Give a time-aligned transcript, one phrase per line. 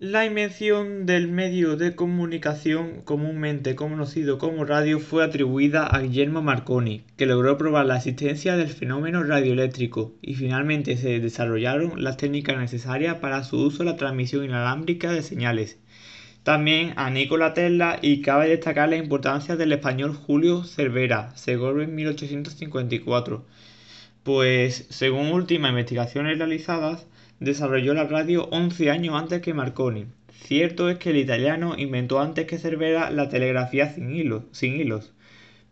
[0.00, 7.02] La invención del medio de comunicación comúnmente conocido como radio fue atribuida a Guillermo Marconi,
[7.16, 13.16] que logró probar la existencia del fenómeno radioeléctrico y finalmente se desarrollaron las técnicas necesarias
[13.16, 15.80] para su uso en la transmisión inalámbrica de señales.
[16.44, 21.96] También a Nikola Tesla y cabe destacar la importancia del español Julio Cervera, Segovia en
[21.96, 23.44] 1854,
[24.22, 27.04] pues según últimas investigaciones realizadas,
[27.40, 30.06] desarrolló la radio 11 años antes que Marconi.
[30.32, 35.12] Cierto es que el italiano inventó antes que Cervera la telegrafía sin, hilos, sin hilos,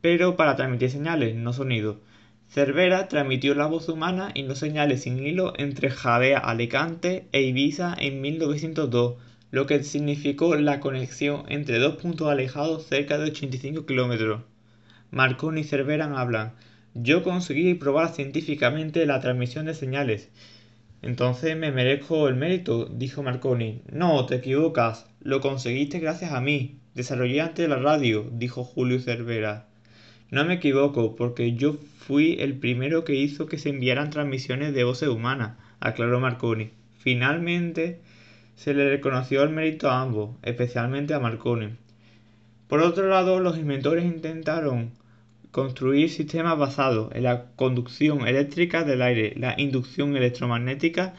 [0.00, 2.00] pero para transmitir señales, no sonido.
[2.48, 7.94] Cervera transmitió la voz humana y no señales sin hilo entre Javea, Alicante e Ibiza
[7.98, 9.14] en 1902,
[9.50, 14.42] lo que significó la conexión entre dos puntos alejados cerca de 85 kilómetros.
[15.10, 16.52] Marconi y Cervera hablan.
[16.94, 20.30] Yo conseguí probar científicamente la transmisión de señales
[21.04, 23.82] entonces me merezco el mérito, dijo Marconi.
[23.92, 25.06] No, te equivocas.
[25.20, 26.78] Lo conseguiste gracias a mí.
[26.94, 29.66] Desarrollé antes la radio, dijo Julio Cervera.
[30.30, 34.84] No me equivoco, porque yo fui el primero que hizo que se enviaran transmisiones de
[34.84, 36.70] voces humanas, aclaró Marconi.
[36.96, 38.00] Finalmente
[38.56, 41.74] se le reconoció el mérito a ambos, especialmente a Marconi.
[42.66, 44.92] Por otro lado, los inventores intentaron
[45.54, 51.14] construir sistemas basados en la conducción eléctrica del aire, la inducción electromagnética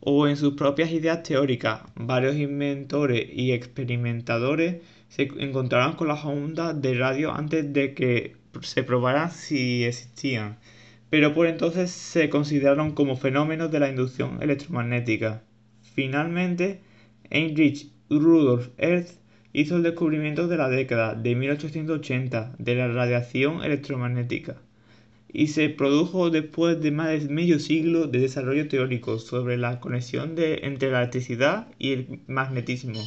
[0.00, 1.82] o en sus propias ideas teóricas.
[1.94, 8.82] Varios inventores y experimentadores se encontraron con las ondas de radio antes de que se
[8.82, 10.58] probaran si existían,
[11.08, 15.44] pero por entonces se consideraron como fenómenos de la inducción electromagnética.
[15.94, 16.80] Finalmente,
[17.30, 19.20] Heinrich Rudolf Hertz
[19.56, 24.56] hizo el descubrimiento de la década de 1880 de la radiación electromagnética
[25.32, 30.34] y se produjo después de más de medio siglo de desarrollo teórico sobre la conexión
[30.34, 33.02] de, entre la electricidad y el magnetismo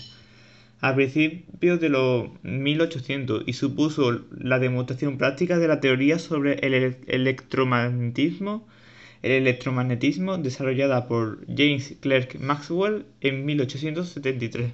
[0.81, 6.95] a principios de los 1800 y supuso la demostración práctica de la teoría sobre el
[7.05, 8.67] electromagnetismo,
[9.21, 14.71] el electromagnetismo desarrollada por James Clerk Maxwell en 1873.